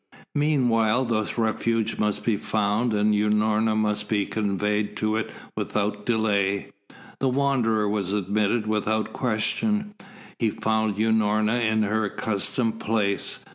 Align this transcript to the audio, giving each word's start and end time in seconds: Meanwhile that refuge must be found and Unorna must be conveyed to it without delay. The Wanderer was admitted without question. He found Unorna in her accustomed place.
Meanwhile 0.33 1.05
that 1.09 1.37
refuge 1.37 1.99
must 1.99 2.25
be 2.25 2.35
found 2.35 2.91
and 2.91 3.13
Unorna 3.13 3.75
must 3.77 4.09
be 4.09 4.25
conveyed 4.25 4.97
to 4.97 5.15
it 5.15 5.29
without 5.55 6.07
delay. 6.07 6.71
The 7.19 7.29
Wanderer 7.29 7.87
was 7.87 8.11
admitted 8.11 8.65
without 8.65 9.13
question. 9.13 9.93
He 10.39 10.49
found 10.49 10.95
Unorna 10.97 11.59
in 11.63 11.83
her 11.83 12.03
accustomed 12.03 12.79
place. 12.79 13.45